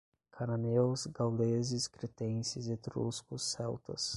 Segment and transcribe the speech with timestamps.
[0.31, 4.09] Cananeus, gauleses, cretenses, etruscos, celtas